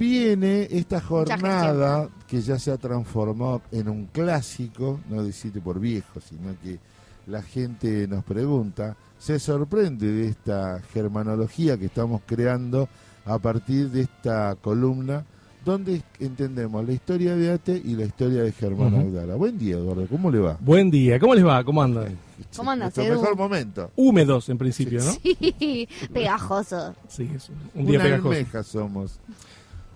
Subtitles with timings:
[0.00, 6.20] Viene esta jornada que ya se ha transformado en un clásico, no decirte por viejo,
[6.20, 6.78] sino que
[7.26, 12.88] la gente nos pregunta, se sorprende de esta germanología que estamos creando
[13.24, 15.24] a partir de esta columna
[15.64, 19.34] donde entendemos la historia de Ate y la historia de Germán Audara.
[19.34, 20.56] Buen día, Eduardo, ¿cómo le va?
[20.60, 21.64] Buen día, ¿cómo les va?
[21.64, 22.16] ¿Cómo andan?
[22.56, 23.20] ¿Cómo andas, Nuestro Edu?
[23.20, 23.90] mejor momento.
[23.96, 25.10] Húmedos en principio, ¿no?
[25.58, 26.94] Sí, pegajoso.
[27.08, 28.62] Sí, es un, un día Una pegajoso.
[28.62, 29.18] somos.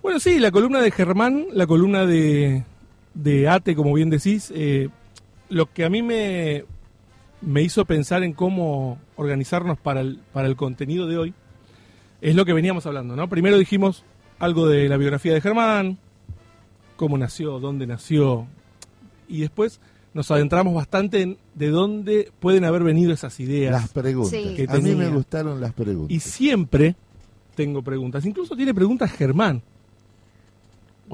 [0.02, 2.64] Bueno, sí, la columna de Germán, la columna de,
[3.14, 4.88] de Ate, como bien decís, eh,
[5.48, 6.64] lo que a mí me,
[7.40, 11.34] me hizo pensar en cómo organizarnos para el, para el contenido de hoy
[12.20, 13.28] es lo que veníamos hablando, ¿no?
[13.28, 14.04] Primero dijimos
[14.38, 15.98] algo de la biografía de Germán,
[16.96, 18.46] cómo nació, dónde nació,
[19.28, 19.80] y después
[20.14, 23.72] nos adentramos bastante en de dónde pueden haber venido esas ideas.
[23.72, 24.30] Las preguntas.
[24.40, 24.54] Sí.
[24.56, 26.14] Que A mí me gustaron las preguntas.
[26.14, 26.96] Y siempre
[27.54, 28.24] tengo preguntas.
[28.24, 29.62] Incluso tiene preguntas Germán.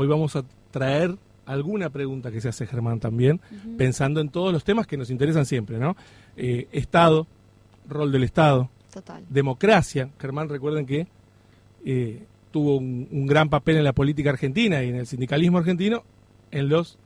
[0.01, 3.41] Hoy vamos a traer alguna pregunta que se hace Germán también,
[3.77, 5.97] pensando en todos los temas que nos interesan siempre, ¿no?
[6.37, 7.27] Eh, Estado,
[7.89, 9.25] rol del Estado, Total.
[9.29, 10.09] democracia.
[10.21, 11.09] Germán, recuerden que
[11.85, 12.23] eh,
[12.53, 16.05] tuvo un, un gran papel en la política argentina y en el sindicalismo argentino
[16.53, 16.97] en los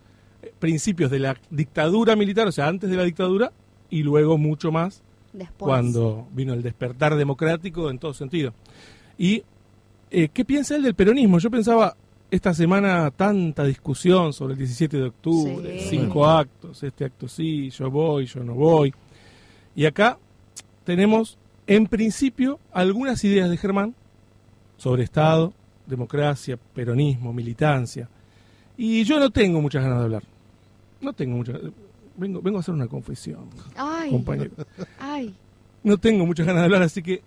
[0.42, 3.53] eh, principios de la dictadura militar, o sea, antes de la dictadura,
[3.88, 5.66] y luego mucho más Después.
[5.66, 8.53] cuando vino el despertar democrático en todo sentido.
[9.16, 9.44] ¿Y
[10.11, 11.38] eh, qué piensa él del peronismo?
[11.38, 11.97] Yo pensaba,
[12.33, 15.86] esta semana tanta discusión sobre el 17 de octubre, Sí.
[15.98, 18.92] cinco actos, este acto sí, yo voy, yo no voy.
[19.77, 20.19] Y acá
[20.84, 23.94] tenemos, en principio, algunas ideas de Germán
[24.78, 25.53] sobre Estado,
[25.86, 28.08] democracia, peronismo, militancia.
[28.78, 30.22] Y yo no tengo muchas ganas de hablar.
[31.03, 31.60] No tengo muchas
[32.16, 34.53] Vengo, vengo a hacer una confesión, Ay, compañero
[34.98, 35.34] ay.
[35.83, 37.22] no tengo muchas ganas de hablar, así que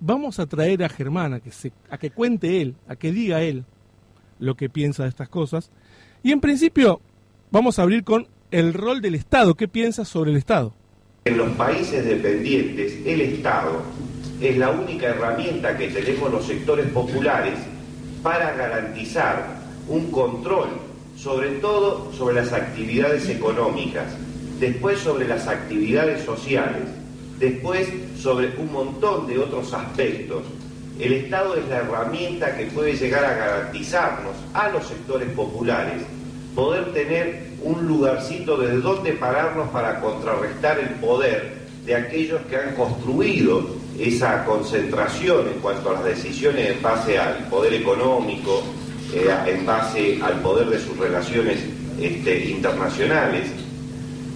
[0.00, 3.42] vamos a traer a Germán a que, se, a que cuente él, a que diga
[3.42, 3.64] él
[4.38, 5.70] lo que piensa de estas cosas.
[6.22, 7.00] Y en principio
[7.50, 9.54] vamos a abrir con el rol del Estado.
[9.54, 10.72] ¿Qué piensa sobre el Estado?
[11.24, 13.82] En los países dependientes, el Estado
[14.40, 17.54] es la única herramienta que tenemos los sectores populares
[18.22, 20.68] para garantizar un control,
[21.16, 24.06] sobre todo sobre las actividades económicas,
[24.60, 26.82] después sobre las actividades sociales,
[27.38, 27.88] después
[28.18, 30.42] sobre un montón de otros aspectos.
[30.98, 36.02] El Estado es la herramienta que puede llegar a garantizarnos a los sectores populares
[36.56, 41.52] poder tener un lugarcito desde donde pararnos para contrarrestar el poder
[41.86, 47.46] de aquellos que han construido esa concentración en cuanto a las decisiones en base al
[47.48, 48.64] poder económico,
[49.14, 51.60] eh, en base al poder de sus relaciones
[52.00, 53.50] este, internacionales.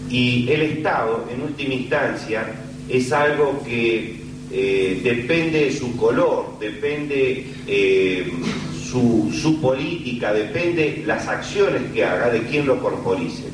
[0.08, 2.46] Y el Estado, en última instancia,
[2.88, 4.21] es algo que
[4.52, 8.30] eh, depende de su color, depende eh,
[8.84, 13.44] su, su política, depende las acciones que haga, de quién lo corporice.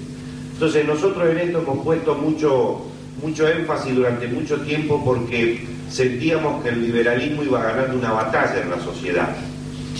[0.54, 2.84] Entonces nosotros en esto hemos puesto mucho,
[3.22, 8.70] mucho énfasis durante mucho tiempo porque sentíamos que el liberalismo iba ganando una batalla en
[8.70, 9.36] la sociedad,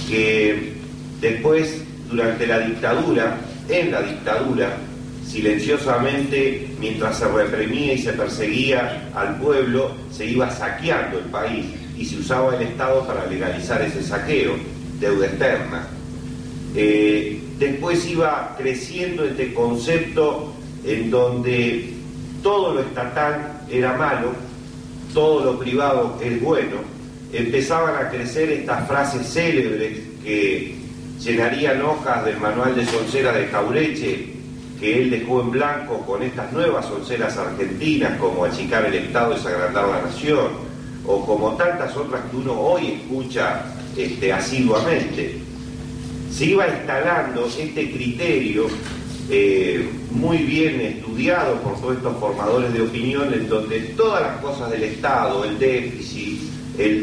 [0.09, 0.73] que
[1.21, 1.81] después,
[2.11, 3.39] durante la dictadura,
[3.69, 4.77] en la dictadura,
[5.29, 11.67] silenciosamente, mientras se reprimía y se perseguía al pueblo, se iba saqueando el país
[11.97, 14.55] y se usaba el Estado para legalizar ese saqueo,
[14.99, 15.87] deuda externa.
[16.75, 21.93] Eh, después iba creciendo este concepto en donde
[22.43, 24.33] todo lo estatal era malo,
[25.13, 26.77] todo lo privado es bueno,
[27.33, 30.75] empezaban a crecer estas frases célebres que
[31.21, 34.38] llenarían hojas del manual de soncera de Jaureche,
[34.79, 39.89] que él dejó en blanco con estas nuevas sonceras argentinas, como achicar el Estado, desagrandar
[39.89, 40.69] la nación,
[41.07, 43.65] o como tantas otras que uno hoy escucha
[43.97, 45.39] este, asiduamente.
[46.31, 48.67] Se iba instalando este criterio
[49.31, 54.71] eh, muy bien estudiado por todos estos formadores de opinión, en donde todas las cosas
[54.71, 56.41] del Estado, el déficit,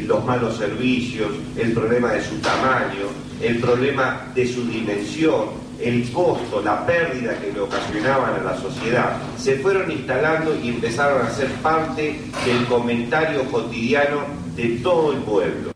[0.08, 3.08] los malos servicios, el problema de su tamaño,
[3.42, 9.18] el problema de su dimensión, el costo, la pérdida que le ocasionaban a la sociedad,
[9.38, 14.22] se fueron instalando y empezaron a ser parte del comentario cotidiano
[14.56, 15.72] de todo el pueblo.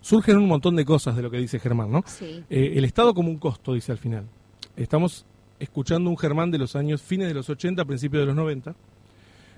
[0.00, 2.04] Surgen un montón de cosas de lo que dice Germán, ¿no?
[2.06, 2.44] Sí.
[2.48, 4.24] Eh, el Estado como un costo, dice al final.
[4.76, 5.26] Estamos
[5.58, 8.74] escuchando un Germán de los años fines de los 80, principios de los 90,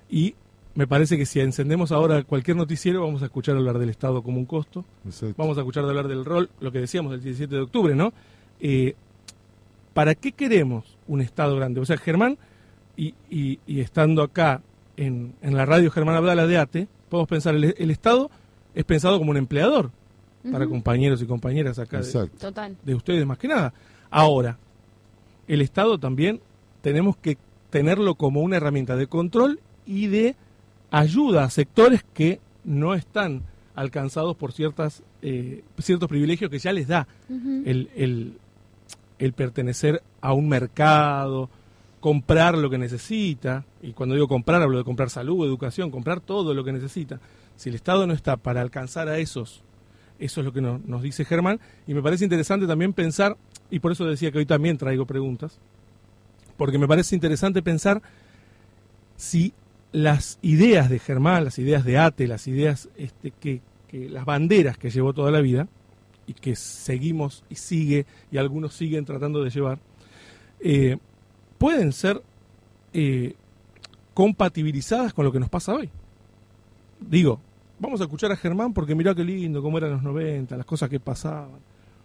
[0.09, 0.35] y
[0.75, 4.38] me parece que si encendemos ahora cualquier noticiero vamos a escuchar hablar del Estado como
[4.38, 5.35] un costo, Exacto.
[5.37, 8.12] vamos a escuchar de hablar del rol, lo que decíamos del 17 de octubre, ¿no?
[8.61, 8.94] Eh,
[9.99, 11.81] ¿Para qué queremos un Estado grande?
[11.81, 12.39] O sea, Germán,
[12.97, 14.62] y, y- y estando acá
[14.97, 18.31] en, en la radio Germán Abdala de ATE, podemos pensar, el, el Estado
[18.77, 19.91] es pensado como un empleador,
[20.53, 22.39] para compañeros y compañeras acá de, Exacto.
[22.39, 22.77] Total.
[22.85, 23.75] de ustedes más que nada.
[24.09, 24.56] Ahora,
[25.49, 26.41] el Estado también
[26.81, 27.37] tenemos que
[27.71, 30.37] tenerlo como una herramienta de control y de
[30.93, 33.43] ayuda a sectores que no están
[33.75, 38.39] alcanzados por ciertas eh, ciertos privilegios que ya les da el, el,
[39.19, 41.50] el pertenecer a un mercado,
[42.00, 46.55] comprar lo que necesita, y cuando digo comprar hablo de comprar salud, educación, comprar todo
[46.55, 47.19] lo que necesita.
[47.56, 49.62] Si el Estado no está para alcanzar a esos,
[50.20, 53.37] eso es lo que no- nos dice Germán, y me parece interesante también pensar,
[53.70, 55.59] y por eso decía que hoy también traigo preguntas,
[56.56, 58.00] porque me parece interesante pensar
[59.17, 59.53] si
[59.93, 63.61] las ideas de Germán, las ideas de Ate, las ideas este, que
[63.91, 65.67] las banderas que llevó toda la vida,
[66.28, 69.78] y que seguimos y sigue, y algunos siguen tratando de llevar,
[70.60, 70.98] eh,
[71.56, 72.22] pueden ser
[72.92, 73.34] eh,
[74.14, 75.88] compatibilizadas con lo que nos pasa hoy.
[77.00, 77.40] Digo,
[77.78, 80.90] vamos a escuchar a Germán porque mirá qué lindo, cómo eran los 90, las cosas
[80.90, 81.60] que pasaban.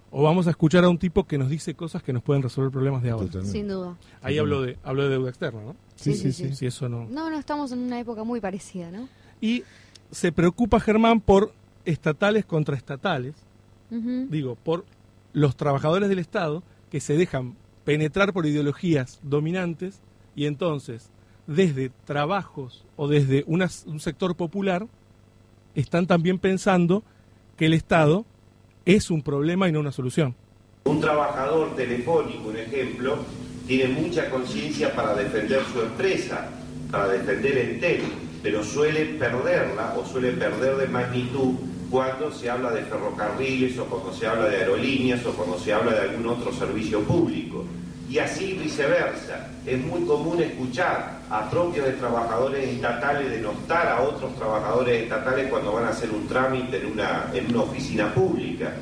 [0.09, 2.71] O vamos a escuchar a un tipo que nos dice cosas que nos pueden resolver
[2.71, 3.25] problemas de ahora.
[3.25, 3.57] Totalmente.
[3.57, 3.97] Sin duda.
[4.21, 5.75] Ahí hablo de, hablo de deuda externa, ¿no?
[5.95, 6.55] Sí, Sí, sí, sí, sí.
[6.55, 7.07] Si eso no.
[7.09, 9.09] No, no, estamos en una época muy parecida, ¿no?
[9.41, 9.63] Y
[10.11, 11.51] se preocupa Germán por
[11.85, 13.33] estatales contra estatales,
[14.29, 14.85] Digo, por
[15.33, 19.99] los trabajadores del Estado que se dejan penetrar por ideologías dominantes
[20.35, 21.11] y entonces
[21.47, 24.87] desde trabajos o desde una- un sector popular
[25.75, 27.03] están también pensando
[27.57, 28.25] que el Estado
[28.85, 30.35] es un problema y no una solución.
[30.85, 33.17] Un trabajador telefónico, un ejemplo,
[33.67, 36.49] tiene mucha conciencia para defender su empresa,
[36.91, 38.01] para defender el TEL,
[38.41, 41.55] pero suele perderla o suele perder de magnitud
[41.93, 45.91] cuando se habla de ferrocarriles o cuando se habla de aerolíneas o cuando se habla
[45.91, 47.65] de algún otro servicio público.
[48.09, 49.51] Y así viceversa.
[49.63, 55.71] Es muy común escuchar a propios de trabajadores estatales denostar a otros trabajadores estatales cuando
[55.71, 58.73] van a hacer un trámite en una, en una oficina pública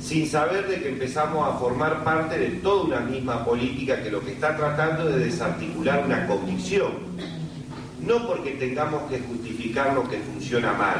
[0.00, 4.24] sin saber de que empezamos a formar parte de toda una misma política que lo
[4.24, 6.92] que está tratando es de desarticular una convicción.
[8.00, 10.98] No porque tengamos que justificar lo que funciona mal,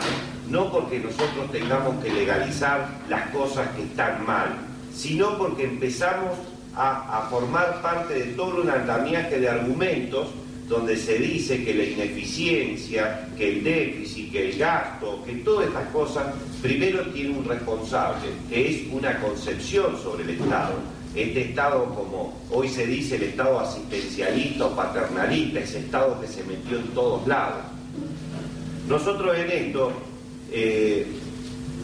[0.51, 4.57] no porque nosotros tengamos que legalizar las cosas que están mal,
[4.95, 6.39] sino porque empezamos
[6.75, 10.29] a, a formar parte de todo un andamiaje de argumentos
[10.69, 15.89] donde se dice que la ineficiencia, que el déficit, que el gasto, que todas estas
[15.89, 16.27] cosas,
[16.61, 20.75] primero tiene un responsable, que es una concepción sobre el Estado.
[21.15, 26.45] Este Estado, como hoy se dice, el Estado asistencialista o paternalista, ese Estado que se
[26.45, 27.63] metió en todos lados.
[28.87, 29.93] Nosotros en esto
[30.51, 31.07] eh,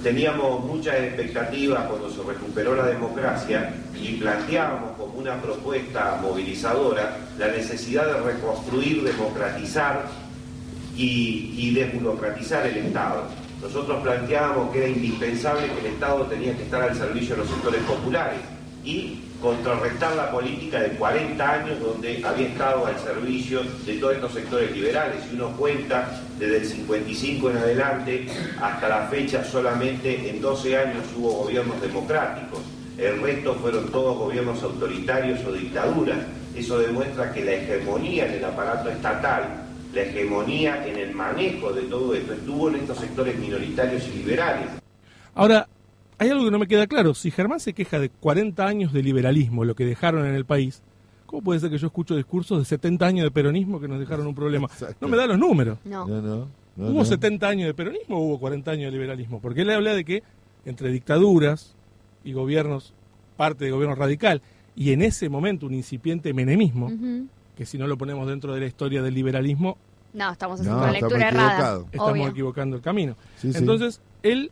[0.02, 7.48] teníamos muchas expectativas cuando se recuperó la democracia y planteábamos como una propuesta movilizadora la
[7.48, 10.06] necesidad de reconstruir, democratizar
[10.96, 13.24] y, y desburocratizar el Estado.
[13.62, 17.50] Nosotros planteábamos que era indispensable que el Estado tenía que estar al servicio de los
[17.50, 18.40] sectores populares
[18.84, 24.32] y contrarrestar la política de 40 años donde había estado al servicio de todos estos
[24.32, 25.16] sectores liberales.
[25.28, 26.08] Si uno cuenta
[26.38, 28.26] desde el 55 en adelante
[28.60, 32.60] hasta la fecha solamente en 12 años hubo gobiernos democráticos.
[32.98, 36.18] El resto fueron todos gobiernos autoritarios o dictaduras.
[36.54, 41.82] Eso demuestra que la hegemonía en el aparato estatal, la hegemonía en el manejo de
[41.82, 44.68] todo esto estuvo en estos sectores minoritarios y liberales.
[45.34, 45.68] Ahora,
[46.18, 47.14] hay algo que no me queda claro.
[47.14, 50.82] Si Germán se queja de 40 años de liberalismo, lo que dejaron en el país,
[51.26, 54.26] ¿cómo puede ser que yo escucho discursos de 70 años de peronismo que nos dejaron
[54.26, 54.66] un problema?
[54.66, 54.96] Exacto.
[55.00, 55.78] No me da los números.
[55.84, 56.06] No.
[56.06, 57.04] No, no, no, ¿Hubo no.
[57.04, 59.40] 70 años de peronismo o hubo 40 años de liberalismo?
[59.40, 60.22] Porque él habla de que
[60.64, 61.74] entre dictaduras
[62.24, 62.94] y gobiernos,
[63.36, 64.42] parte de gobierno radical,
[64.76, 66.90] y en ese momento un incipiente menemismo,
[67.56, 69.76] que si no lo ponemos dentro de la historia del liberalismo,
[70.14, 71.84] No, estamos haciendo No, una estamos lectura errada.
[71.92, 72.28] estamos Obvio.
[72.28, 73.16] equivocando el camino.
[73.36, 73.58] Sí, sí.
[73.58, 74.50] Entonces, él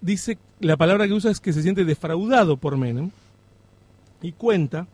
[0.00, 3.10] dice, la palabra que usa es que se siente defraudado por Menem
[4.22, 4.86] y cuenta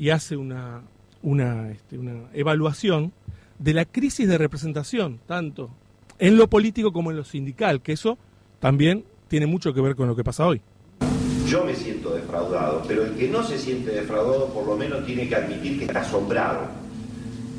[0.00, 0.80] y hace una,
[1.22, 3.12] una, este, una evaluación
[3.58, 5.68] de la crisis de representación, tanto
[6.18, 8.16] en lo político como en lo sindical, que eso
[8.60, 10.62] también tiene mucho que ver con lo que pasa hoy.
[11.46, 15.28] Yo me siento defraudado, pero el que no se siente defraudado por lo menos tiene
[15.28, 16.62] que admitir que está asombrado.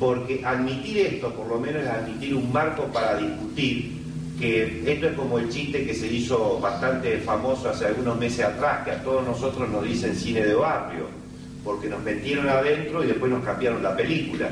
[0.00, 4.02] Porque admitir esto por lo menos es admitir un marco para discutir,
[4.40, 8.84] que esto es como el chiste que se hizo bastante famoso hace algunos meses atrás,
[8.84, 11.21] que a todos nosotros nos dicen cine de barrio,
[11.64, 14.50] porque nos metieron adentro y después nos cambiaron la película.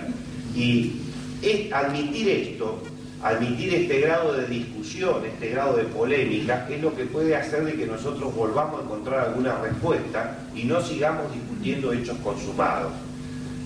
[0.54, 1.00] Y
[1.42, 2.82] es admitir esto,
[3.22, 7.74] admitir este grado de discusión, este grado de polémica, es lo que puede hacer de
[7.74, 12.92] que nosotros volvamos a encontrar alguna respuesta y no sigamos discutiendo hechos consumados.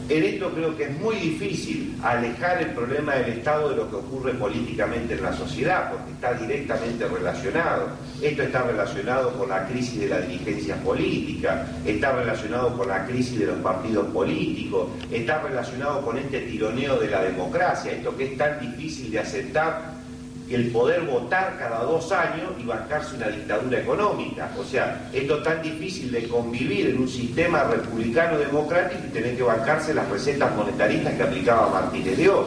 [0.07, 3.97] En esto creo que es muy difícil alejar el problema del Estado de lo que
[3.97, 7.89] ocurre políticamente en la sociedad, porque está directamente relacionado.
[8.21, 13.39] Esto está relacionado con la crisis de la dirigencia política, está relacionado con la crisis
[13.39, 18.37] de los partidos políticos, está relacionado con este tironeo de la democracia, esto que es
[18.37, 19.94] tan difícil de aceptar
[20.51, 24.51] el poder votar cada dos años y bancarse una dictadura económica.
[24.59, 29.37] O sea, esto es tan difícil de convivir en un sistema republicano democrático y tener
[29.37, 32.47] que bancarse las recetas monetaristas que aplicaba Martínez de Oz.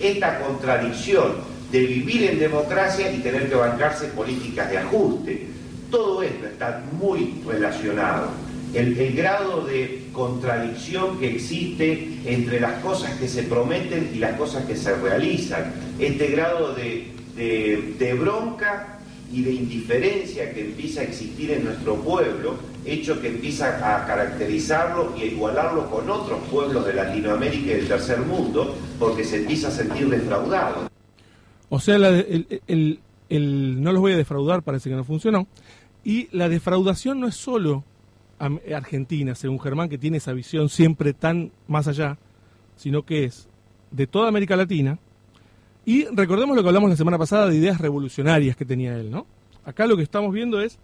[0.00, 1.34] Esta contradicción
[1.70, 5.46] de vivir en democracia y tener que bancarse políticas de ajuste.
[5.90, 8.30] Todo esto está muy relacionado.
[8.74, 14.36] El, el, grado de contradicción que existe entre las cosas que se prometen y las
[14.36, 18.98] cosas que se realizan, este grado de de, bronca
[19.32, 25.14] y de indiferencia que empieza a existir en nuestro pueblo, hecho que empieza a caracterizarlo
[25.16, 29.68] y a igualarlo con otros pueblos de Latinoamérica y del tercer mundo, porque se empieza
[29.68, 30.88] a sentir defraudado.
[31.68, 35.48] O sea, el, no los voy a defraudar, parece que no funcionó.
[36.04, 37.84] Y la defraudación no es solo
[38.38, 42.18] Argentina, según Germán, que tiene esa visión siempre tan más allá,
[42.76, 43.48] sino que es
[43.90, 44.98] de toda América Latina,
[45.86, 49.24] y recordemos lo que hablamos la semana pasada de ideas revolucionarias que tenía él, ¿no?
[49.64, 50.78] Acá lo que estamos viendo es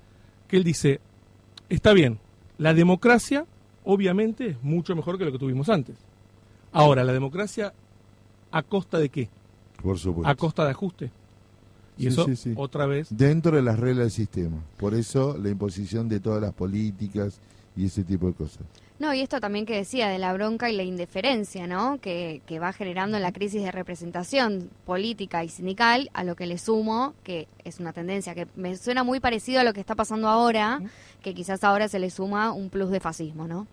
[0.46, 1.00] que él dice,
[1.68, 2.20] está bien,
[2.56, 3.44] la democracia
[3.84, 5.96] obviamente es mucho mejor que lo que tuvimos antes.
[6.70, 7.74] Ahora, ¿la democracia
[8.52, 9.28] a costa de qué?
[9.82, 10.30] Por supuesto.
[10.30, 11.10] A costa de ajuste.
[11.98, 13.08] Y eso, otra vez...
[13.10, 14.58] Dentro de las reglas del sistema.
[14.78, 17.40] Por eso la imposición de todas las políticas
[17.76, 18.62] y ese tipo de cosas.
[18.98, 22.00] No, y esto también que decía de la bronca y la indiferencia, ¿no?
[22.00, 27.14] Que, va generando la crisis de representación política y sindical, a lo que le sumo,
[27.24, 30.80] que es una tendencia que me suena muy parecido a lo que está pasando ahora,
[31.20, 33.66] que quizás ahora se le suma un plus de fascismo, ¿no?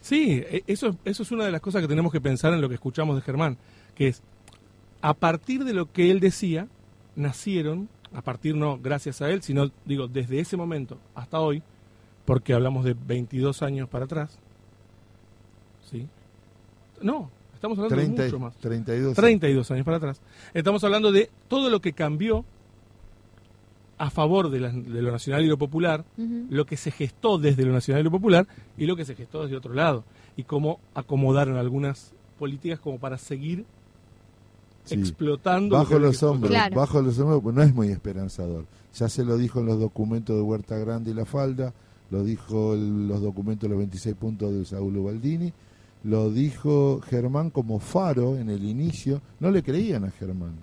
[0.00, 2.68] Sí, e, eso, eso es una de las cosas que tenemos que pensar en lo
[2.68, 3.58] que escuchamos de Germán,
[3.96, 4.22] que es,
[5.00, 6.68] a partir de lo que él decía,
[7.16, 11.62] nacieron, a partir no gracias a él, sino digo, desde ese momento hasta hoy,
[12.26, 14.38] porque hablamos de 22 años para atrás,
[15.90, 16.06] ¿sí?
[17.00, 18.56] No, estamos hablando de mucho más.
[18.56, 19.14] 32.
[19.14, 20.20] 32 años para atrás.
[20.52, 22.44] Estamos hablando de todo lo que cambió
[23.98, 28.02] a favor de, lo nacional y lo popular, lo que se gestó desde lo nacional
[28.02, 30.04] y lo popular y lo que se gestó desde otro lado.
[30.36, 33.64] Y cómo acomodaron algunas políticas como para seguir
[34.90, 35.76] explotando.
[35.76, 38.66] Bajo los hombros, bajo los hombros, pues no es muy esperanzador.
[38.94, 41.72] Ya se lo dijo en los documentos de Huerta Grande y La Falda,
[42.10, 45.52] lo dijo en los documentos los 26 puntos de Saúl Baldini,
[46.04, 50.54] lo dijo Germán como faro en el inicio, no le creían a Germán.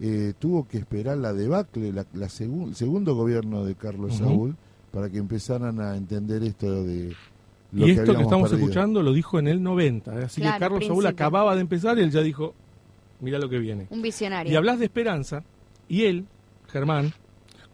[0.00, 4.56] Eh, tuvo que esperar la debacle, la, el segundo gobierno de Carlos Saúl,
[4.90, 7.14] para que empezaran a entender esto de...
[7.72, 10.24] Lo y esto que, estamos escuchando lo dijo en el 90, ¿eh?
[10.24, 12.54] así que Carlos Saúl acababa de empezar y él ya dijo,
[13.20, 13.86] mira lo que viene.
[13.90, 14.52] Un visionario.
[14.52, 15.42] Y hablas de esperanza,
[15.88, 16.26] y él,
[16.68, 17.12] Germán,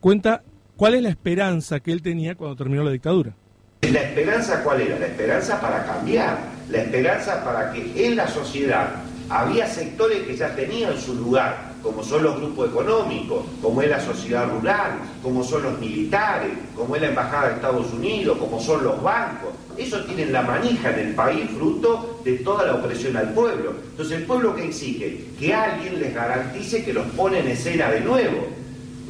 [0.01, 0.43] cuenta
[0.81, 3.35] cuál es la esperanza que él tenía cuando terminó la dictadura.
[3.83, 4.99] ¿La esperanza cuál era?
[4.99, 6.39] La esperanza para cambiar,
[6.71, 8.89] la esperanza para que en la sociedad
[9.29, 14.01] había sectores que ya tenían su lugar, como son los grupos económicos, como es la
[14.01, 18.83] sociedad rural, como son los militares, como es la Embajada de Estados Unidos, como son
[18.83, 19.51] los bancos.
[19.77, 23.75] Eso tienen la manija en el país fruto de toda la opresión al pueblo.
[23.91, 28.01] Entonces el pueblo que exige que alguien les garantice que los pone en escena de
[28.01, 28.60] nuevo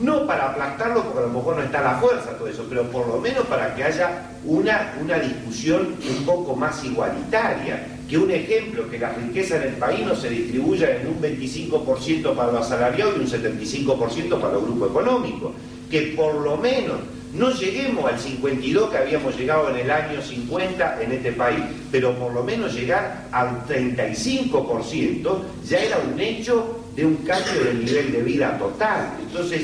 [0.03, 3.07] no para aplastarlo, porque a lo mejor no está la fuerza todo eso, pero por
[3.07, 8.89] lo menos para que haya una, una discusión un poco más igualitaria, que un ejemplo,
[8.91, 13.15] que la riqueza en el país no se distribuya en un 25% para los asalariados
[13.17, 15.53] y un 75% para los grupos económicos,
[15.91, 16.97] que por lo menos
[17.33, 21.61] no lleguemos al 52 que habíamos llegado en el año 50 en este país,
[21.93, 27.85] pero por lo menos llegar al 35% ya era un hecho de un cambio del
[27.85, 29.13] nivel de vida total.
[29.21, 29.63] Entonces,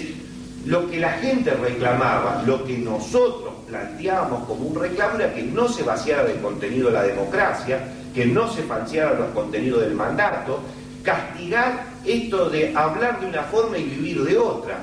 [0.67, 5.69] lo que la gente reclamaba, lo que nosotros planteábamos como un reclamo era que no
[5.69, 7.81] se vaciara de contenido la democracia,
[8.13, 10.59] que no se vaciara los contenidos del mandato,
[11.05, 14.79] castigar esto de hablar de una forma y vivir de otra,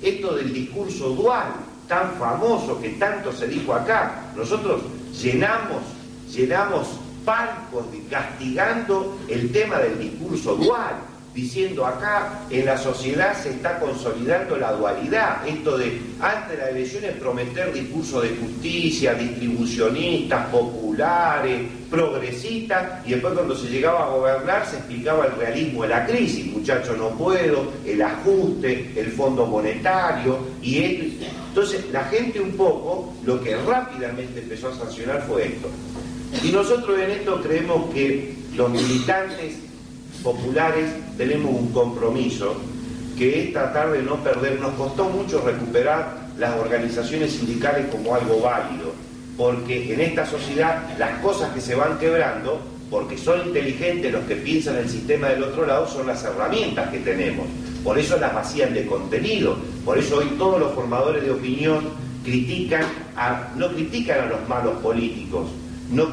[0.00, 1.48] esto del discurso dual
[1.86, 4.30] tan famoso que tanto se dijo acá.
[4.34, 4.80] Nosotros
[5.20, 5.82] llenamos,
[6.30, 6.88] llenamos
[7.26, 10.94] palcos castigando el tema del discurso dual
[11.40, 16.70] diciendo acá en la sociedad se está consolidando la dualidad, esto de antes de las
[16.70, 24.66] elecciones prometer discursos de justicia, distribucionistas, populares, progresistas, y después cuando se llegaba a gobernar
[24.66, 30.38] se explicaba el realismo de la crisis, muchachos no puedo, el ajuste, el fondo monetario,
[30.60, 31.26] y esto.
[31.50, 35.68] Entonces la gente un poco lo que rápidamente empezó a sancionar fue esto.
[36.42, 39.54] Y nosotros en esto creemos que los militantes
[40.22, 42.54] populares tenemos un compromiso
[43.18, 44.60] que es tratar de no perder.
[44.60, 48.92] Nos costó mucho recuperar las organizaciones sindicales como algo válido,
[49.36, 54.36] porque en esta sociedad las cosas que se van quebrando, porque son inteligentes los que
[54.36, 57.46] piensan el sistema del otro lado, son las herramientas que tenemos.
[57.82, 62.84] Por eso las vacían de contenido, por eso hoy todos los formadores de opinión critican
[63.56, 65.48] no critican a los malos políticos,
[65.90, 66.08] no,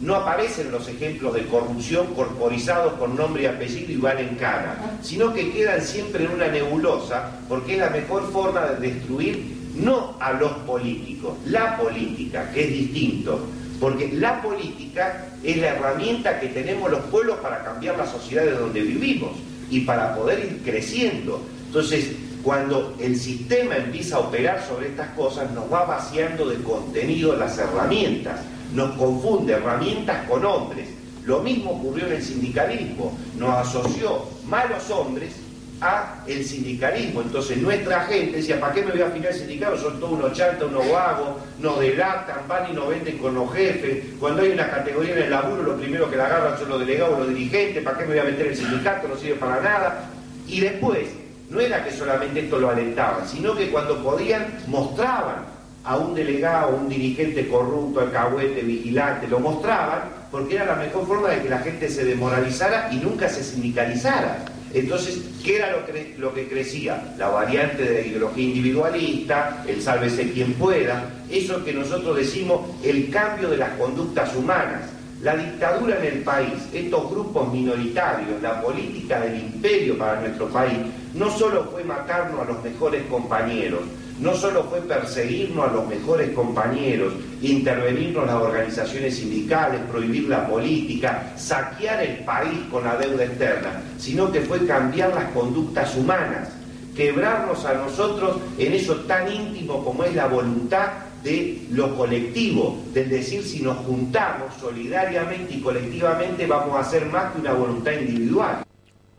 [0.00, 4.98] no, aparecen los ejemplos de corrupción corporizados con nombre y apellido y van en cara,
[5.02, 10.16] sino que quedan siempre en una nebulosa porque es la mejor forma de destruir no
[10.20, 13.40] a los políticos, la política, que es distinto,
[13.80, 18.52] porque la política es la herramienta que tenemos los pueblos para cambiar la sociedad de
[18.52, 19.32] donde vivimos
[19.70, 21.40] y para poder ir creciendo.
[21.66, 22.12] Entonces,
[22.42, 27.56] cuando el sistema empieza a operar sobre estas cosas, nos va vaciando de contenido las
[27.56, 28.40] herramientas
[28.74, 30.88] nos confunde herramientas con hombres.
[31.24, 35.32] Lo mismo ocurrió en el sindicalismo, nos asoció malos hombres
[35.80, 37.22] a el sindicalismo.
[37.22, 39.76] Entonces nuestra gente decía, ¿para qué me voy a afinar al sindicato?
[39.76, 44.04] Son todos unos chantas, unos vagos, nos delatan, van y nos venden con los jefes.
[44.18, 47.18] Cuando hay una categoría en el laburo, lo primero que la agarran son los delegados,
[47.18, 49.08] los dirigentes, ¿para qué me voy a meter el sindicato?
[49.08, 50.10] No sirve para nada.
[50.48, 51.08] Y después,
[51.50, 55.51] no era que solamente esto lo alentaban, sino que cuando podían mostraban
[55.84, 61.28] a un delegado, un dirigente corrupto, alcahuete, vigilante, lo mostraban porque era la mejor forma
[61.28, 64.44] de que la gente se demoralizara y nunca se sindicalizara.
[64.72, 67.14] Entonces, ¿qué era lo que, lo que crecía?
[67.18, 73.10] La variante de la ideología individualista, el sálvese quien pueda, eso que nosotros decimos el
[73.10, 74.82] cambio de las conductas humanas.
[75.20, 80.78] La dictadura en el país, estos grupos minoritarios, la política del imperio para nuestro país,
[81.14, 83.82] no solo fue matarnos a los mejores compañeros,
[84.22, 87.12] no solo fue perseguirnos a los mejores compañeros,
[87.42, 94.30] intervenirnos las organizaciones sindicales, prohibir la política, saquear el país con la deuda externa, sino
[94.30, 96.50] que fue cambiar las conductas humanas,
[96.94, 100.88] quebrarnos a nosotros en eso tan íntimo como es la voluntad
[101.24, 107.32] de lo colectivo, del decir si nos juntamos solidariamente y colectivamente vamos a hacer más
[107.32, 108.64] que una voluntad individual.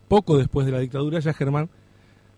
[0.08, 1.68] Poco después de la dictadura ya Germán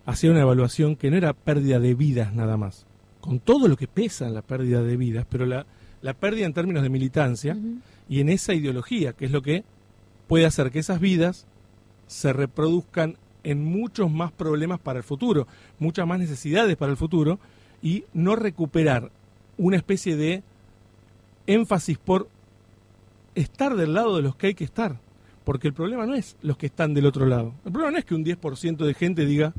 [0.07, 2.85] hacía una evaluación que no era pérdida de vidas nada más,
[3.19, 5.65] con todo lo que pesa en la pérdida de vidas, pero la,
[6.01, 7.57] la pérdida en términos de militancia
[8.07, 9.65] y en esa ideología, que es lo que
[10.27, 11.45] puede hacer que esas vidas
[12.07, 15.45] se reproduzcan en muchos más problemas para el futuro,
[15.77, 17.37] muchas más necesidades para el futuro,
[17.81, 19.11] y no recuperar
[19.57, 20.41] una especie de
[21.47, 22.29] énfasis por
[23.35, 24.99] estar del lado de los que hay que estar.
[25.43, 27.53] Porque el problema no es los que están del otro lado.
[27.65, 29.53] El problema no es que un 10% de gente diga,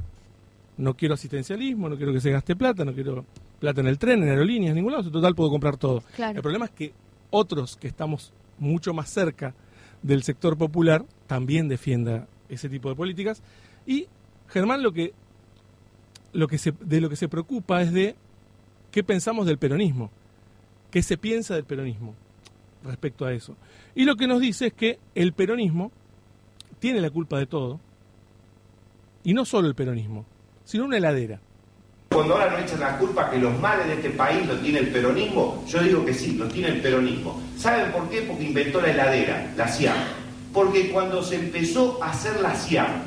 [0.79, 3.25] no quiero asistencialismo, no quiero que se gaste plata, no quiero
[3.59, 6.03] plata en el tren, en aerolíneas, en ningún lado, en total puedo comprar todo.
[6.17, 6.93] El problema es que
[7.31, 9.55] otros que estamos mucho más cerca
[10.03, 13.43] del sector popular también defienda ese tipo de políticas
[13.87, 14.07] y
[14.49, 15.13] Germán lo que
[16.33, 18.15] lo que se, de lo que se preocupa es de
[18.91, 20.11] qué pensamos del peronismo,
[20.91, 22.15] qué se piensa del peronismo
[22.85, 23.57] respecto a eso.
[23.95, 25.91] Y lo que nos dice es que el peronismo
[26.79, 27.81] tiene la culpa de todo,
[29.25, 30.25] y no solo el peronismo,
[30.69, 31.41] sino una heladera.
[32.11, 34.89] Cuando ahora nos echan la culpa que los males de este país los tiene el
[34.89, 37.41] peronismo, yo digo que sí, los tiene el peronismo.
[37.57, 38.21] ¿Saben por qué?
[38.21, 39.97] Porque inventó la heladera, la CIAM.
[40.53, 43.03] Porque cuando se empezó a hacer la CIAM,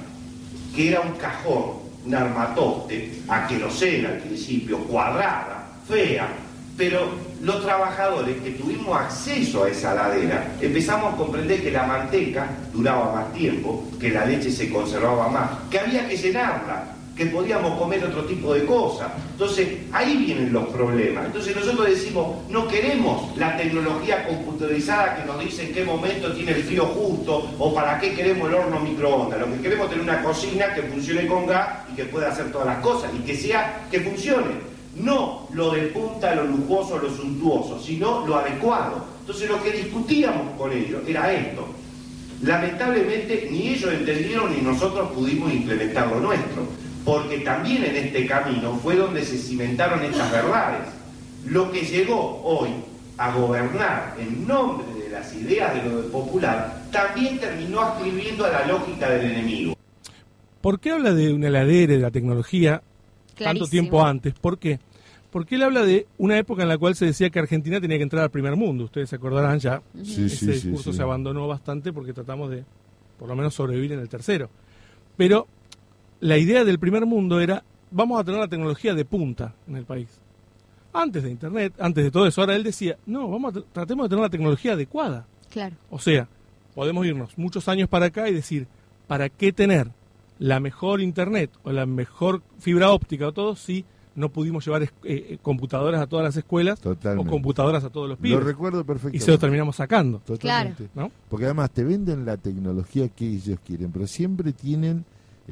[0.76, 6.30] que era un cajón, un armatoste, aquerosena al principio, cuadrada, fea,
[6.76, 7.10] pero
[7.44, 13.14] los trabajadores que tuvimos acceso a esa heladera empezamos a comprender que la manteca duraba
[13.14, 18.04] más tiempo, que la leche se conservaba más, que había que llenarla, que podíamos comer
[18.06, 19.12] otro tipo de cosas.
[19.32, 21.26] Entonces, ahí vienen los problemas.
[21.26, 26.52] Entonces nosotros decimos, no queremos la tecnología computarizada que nos dice en qué momento tiene
[26.52, 29.40] el frío justo o para qué queremos el horno microondas.
[29.40, 32.52] Lo que queremos es tener una cocina que funcione con gas y que pueda hacer
[32.52, 34.72] todas las cosas y que sea, que funcione.
[34.96, 39.06] No lo de punta, lo lujoso, lo suntuoso, sino lo adecuado.
[39.22, 41.68] Entonces lo que discutíamos con ellos era esto.
[42.42, 48.76] Lamentablemente ni ellos entendieron ni nosotros pudimos implementar lo nuestro porque también en este camino
[48.76, 50.88] fue donde se cimentaron estas verdades.
[51.48, 52.70] Lo que llegó hoy
[53.18, 58.68] a gobernar en nombre de las ideas de lo popular, también terminó escribiendo a la
[58.68, 59.76] lógica del enemigo.
[60.62, 62.84] ¿Por qué habla de una heladera, de la tecnología,
[63.36, 64.34] tanto tiempo antes?
[64.34, 64.80] ¿Por qué?
[65.32, 68.04] Porque él habla de una época en la cual se decía que Argentina tenía que
[68.04, 68.84] entrar al primer mundo.
[68.84, 69.82] Ustedes se acordarán ya.
[70.00, 72.66] Ese discurso se abandonó bastante porque tratamos de,
[73.18, 74.50] por lo menos, sobrevivir en el tercero.
[75.16, 75.48] Pero
[76.22, 79.86] la idea del primer mundo era, vamos a tener la tecnología de punta en el
[79.86, 80.08] país.
[80.94, 84.10] Antes de Internet, antes de todo eso, ahora él decía, no, vamos a tratemos de
[84.10, 85.26] tener la tecnología adecuada.
[85.50, 85.76] Claro.
[85.90, 86.28] O sea,
[86.76, 88.68] podemos irnos muchos años para acá y decir,
[89.08, 89.90] ¿para qué tener
[90.40, 94.90] la mejor internet o la mejor fibra óptica o todo si no pudimos llevar eh,
[95.04, 98.40] eh, computadoras a todas las escuelas o computadoras a todos los pibes.
[98.40, 99.18] Lo recuerdo perfectamente.
[99.18, 100.20] Y se lo terminamos sacando.
[100.20, 100.90] Totalmente.
[101.30, 105.06] Porque además te venden la tecnología que ellos quieren, pero siempre tienen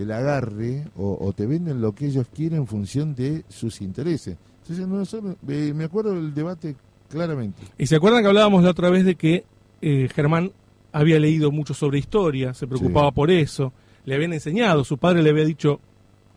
[0.04, 4.38] el agarre o, te venden lo que ellos quieren en función de sus intereses.
[4.68, 6.76] Entonces, no, me acuerdo del debate
[7.10, 7.62] claramente.
[7.78, 9.44] Y se acuerdan que hablábamos la otra vez de que
[9.82, 10.52] eh, Germán
[10.92, 13.74] había leído mucho sobre historia, se preocupaba por eso,
[14.06, 15.80] le habían enseñado, su padre le había dicho,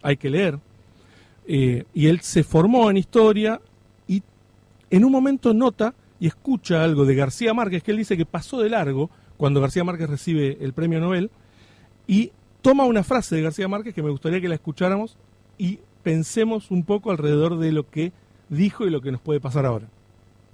[0.02, 0.58] hay que leer.
[1.46, 3.60] Eh, y él se formó en historia
[4.06, 4.22] y
[4.90, 8.60] en un momento nota y escucha algo de García Márquez, que él dice que pasó
[8.60, 11.30] de largo cuando García Márquez recibe el premio Nobel,
[12.06, 12.30] y
[12.62, 15.16] toma una frase de García Márquez que me gustaría que la escucháramos
[15.58, 18.12] y pensemos un poco alrededor de lo que
[18.48, 19.86] dijo y lo que nos puede pasar ahora.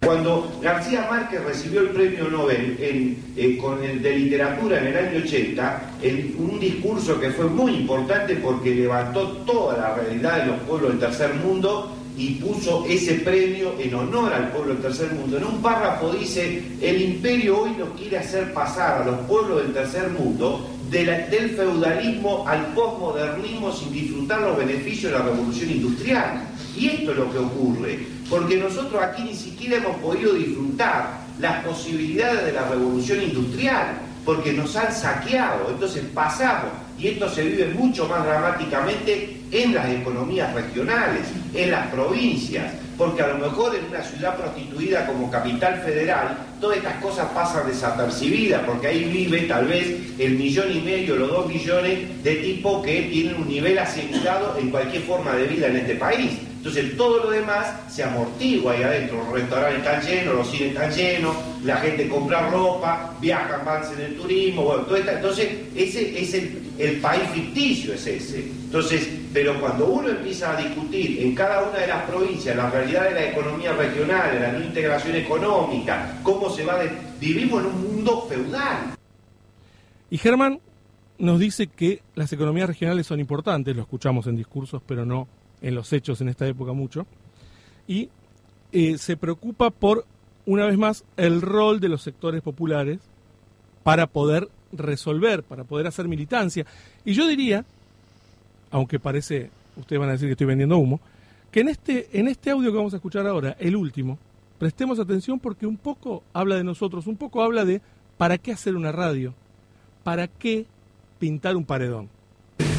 [0.01, 5.19] Cuando García Márquez recibió el premio Nobel eh, con el de literatura en el año
[5.25, 10.61] 80, en un discurso que fue muy importante porque levantó toda la realidad de los
[10.61, 15.37] pueblos del tercer mundo y puso ese premio en honor al pueblo del tercer mundo.
[15.37, 19.73] En un párrafo dice, el imperio hoy nos quiere hacer pasar a los pueblos del
[19.73, 26.43] tercer mundo del feudalismo al postmodernismo sin disfrutar los beneficios de la revolución industrial.
[26.77, 27.99] Y esto es lo que ocurre,
[28.31, 34.53] porque nosotros aquí ni siquiera hemos podido disfrutar las posibilidades de la revolución industrial, porque
[34.53, 40.53] nos han saqueado, entonces pasamos, y esto se vive mucho más dramáticamente en las economías
[40.53, 41.23] regionales,
[41.55, 46.79] en las provincias, porque a lo mejor en una ciudad prostituida como capital federal, todas
[46.79, 51.47] estas cosas pasan desapercibidas, porque ahí vive tal vez el millón y medio, los dos
[51.47, 55.95] millones de tipos que tienen un nivel asegurado en cualquier forma de vida en este
[55.95, 56.33] país.
[56.57, 60.93] Entonces todo lo demás se amortigua ahí adentro, los restaurantes están llenos, los cines están
[60.93, 66.35] llenos, la gente compra ropa, viajan, van en el turismo, bueno, todo entonces ese es
[66.35, 68.41] el, el país ficticio, es ese.
[68.41, 73.05] Entonces, pero cuando uno empieza a discutir en cada una de las provincias la realidad
[73.05, 76.91] de la economía regional, de la no integración económica, cómo se va de...
[77.21, 78.95] Vivimos en un mundo feudal.
[80.09, 80.61] Y Germán
[81.19, 85.27] nos dice que las economías regionales son importantes, lo escuchamos en discursos, pero no
[85.61, 87.07] en los hechos en esta época mucho.
[87.89, 88.09] Y
[88.71, 90.07] eh, se preocupa por,
[90.47, 93.01] una vez más, el rol de los sectores populares
[93.83, 96.67] para poder resolver, para poder hacer militancia.
[97.05, 97.65] Y yo diría
[98.71, 101.01] aunque parece, ustedes van a decir que estoy vendiendo humo,
[101.51, 104.19] que en este, en este audio que vamos a escuchar ahora, el último,
[104.59, 107.81] prestemos atención porque un poco habla de nosotros, un poco habla de
[108.17, 109.35] para qué hacer una radio,
[110.05, 110.67] para qué
[111.19, 112.09] pintar un paredón.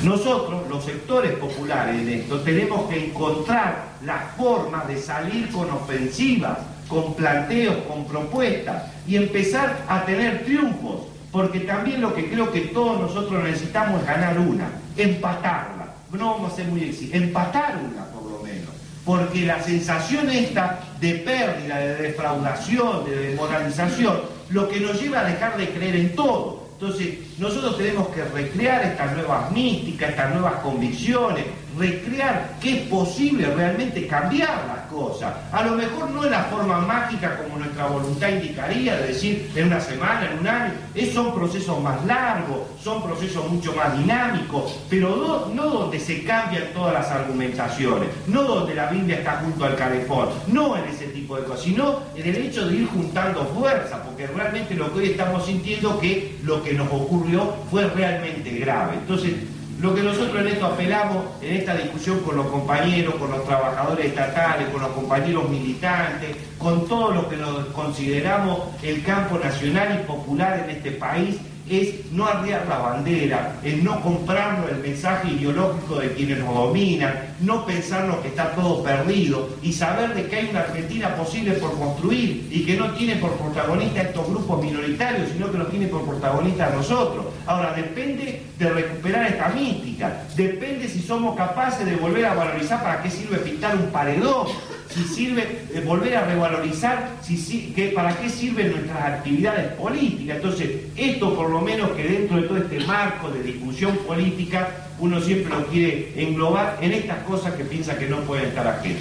[0.04, 6.60] Nosotros, los sectores populares en esto, tenemos que encontrar la forma de salir con ofensivas,
[6.88, 12.62] con planteos, con propuestas y empezar a tener triunfos, porque también lo que creo que
[12.62, 15.80] todos nosotros necesitamos es ganar una, empatarla
[16.18, 18.70] no vamos a ser muy exigentes, empatar una por lo menos,
[19.06, 25.24] porque la sensación esta de pérdida, de defraudación, de desmoralización, lo que nos lleva a
[25.26, 26.70] dejar de creer en todo.
[26.74, 31.46] Entonces, nosotros tenemos que recrear estas nuevas místicas, estas nuevas convicciones,
[31.78, 35.34] recrear que es posible realmente cambiar las cosas.
[35.52, 39.68] A lo mejor no en la forma mágica como nuestra voluntad indicaría, de decir en
[39.68, 44.80] una semana, en un año, es, son procesos más largos, son procesos mucho más dinámicos,
[44.90, 49.76] pero no, donde se cambian todas las argumentaciones, no donde la Biblia está junto al
[49.76, 54.04] calefón, no en ese tipo de cosas, sino en el hecho de ir juntando fuerza,
[54.04, 58.94] porque realmente lo que hoy estamos sintiendo que lo que nos ocurrió fue realmente grave.
[58.96, 59.34] Entonces,
[59.82, 64.08] lo que nosotros en esto apelamos, en esta discusión con los compañeros, con los trabajadores
[64.08, 70.06] estatales, con los compañeros militantes, con todo lo que nos consideramos el campo nacional y
[70.06, 71.38] popular en este país,
[71.70, 77.36] es no arriar la bandera, es no comprarnos el mensaje ideológico de quienes nos dominan,
[77.42, 81.78] no pensarnos que está todo perdido y saber de que hay una Argentina posible por
[81.78, 86.06] construir y que no tiene por protagonista estos grupos minoritarios, sino que lo tiene por
[86.06, 87.26] protagonista a nosotros.
[87.46, 93.02] Ahora, depende de recuperar esta mística, depende si somos capaces de volver a valorizar para
[93.02, 94.48] qué sirve pintar un paredón,
[94.90, 100.38] si sirve de volver a revalorizar, si, que, para qué sirven nuestras actividades políticas.
[100.38, 105.22] Entonces, esto por lo menos que dentro de todo este marco de discusión política, uno
[105.22, 108.96] siempre lo quiere englobar en estas cosas que piensa que no pueden estar aquí.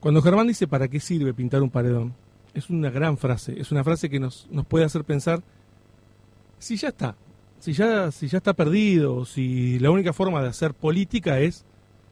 [0.00, 2.14] Cuando Germán dice ¿para qué sirve pintar un paredón?
[2.52, 5.42] Es una gran frase, es una frase que nos, nos puede hacer pensar
[6.58, 7.16] si ya está,
[7.58, 11.64] si ya, si ya está perdido, si la única forma de hacer política es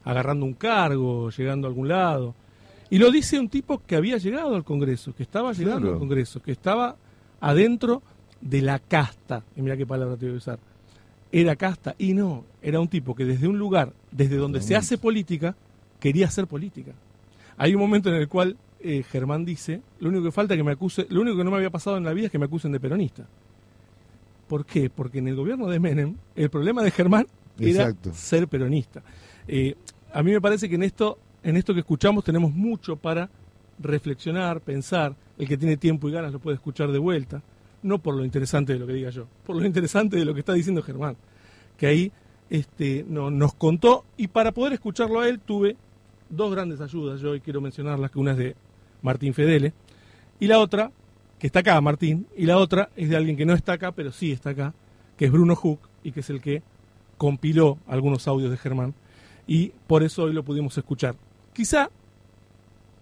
[0.03, 2.35] agarrando un cargo, llegando a algún lado.
[2.93, 6.43] Y lo dice un tipo que había llegado al Congreso, que estaba llegando al Congreso,
[6.43, 6.95] que estaba
[7.41, 8.03] adentro
[8.39, 10.59] de la casta, y mira qué palabra te voy a usar,
[11.31, 14.99] era casta, y no, era un tipo que desde un lugar, desde donde se hace
[14.99, 15.55] política,
[15.99, 16.91] quería hacer política.
[17.57, 20.73] Hay un momento en el cual eh, Germán dice, lo único que falta que me
[20.73, 22.71] acuse, lo único que no me había pasado en la vida es que me acusen
[22.71, 23.25] de peronista.
[24.47, 24.91] ¿Por qué?
[24.91, 27.25] Porque en el gobierno de Menem, el problema de Germán
[27.57, 29.01] era ser peronista.
[29.47, 29.73] Eh,
[30.13, 33.29] a mí me parece que en esto, en esto que escuchamos tenemos mucho para
[33.79, 35.15] reflexionar, pensar.
[35.37, 37.41] El que tiene tiempo y ganas lo puede escuchar de vuelta.
[37.81, 40.39] No por lo interesante de lo que diga yo, por lo interesante de lo que
[40.39, 41.17] está diciendo Germán.
[41.77, 42.11] Que ahí
[42.49, 45.75] este, no, nos contó y para poder escucharlo a él tuve
[46.29, 47.19] dos grandes ayudas.
[47.19, 48.55] Yo hoy quiero mencionarlas, que una es de
[49.01, 49.73] Martín Fedele
[50.39, 50.91] y la otra,
[51.39, 54.11] que está acá Martín, y la otra es de alguien que no está acá, pero
[54.11, 54.73] sí está acá,
[55.17, 56.63] que es Bruno Hook y que es el que
[57.17, 58.93] compiló algunos audios de Germán
[59.47, 61.15] y por eso hoy lo pudimos escuchar.
[61.53, 61.89] Quizá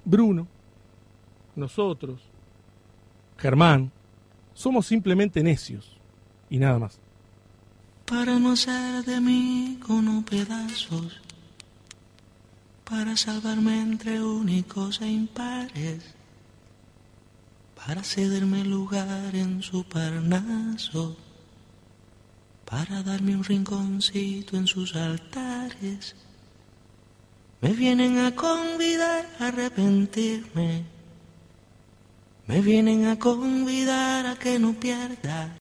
[0.03, 0.47] Bruno,
[1.55, 2.21] nosotros,
[3.37, 3.91] Germán,
[4.53, 5.97] somos simplemente necios
[6.49, 6.99] y nada más.
[8.05, 11.21] Para no ser de mí con pedazos,
[12.83, 16.13] para salvarme entre únicos e impares,
[17.73, 21.15] para cederme lugar en su parnaso,
[22.65, 26.15] para darme un rinconcito en sus altares
[27.61, 30.83] me vienen a convidar a arrepentirme.
[32.47, 35.49] Me vienen a convidar a que no pierda